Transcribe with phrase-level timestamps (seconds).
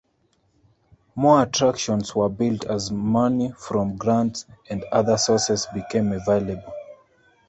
[1.15, 6.73] More attractions were built as money from grants and other sources became available.